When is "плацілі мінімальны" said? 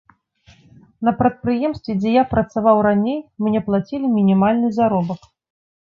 3.71-4.77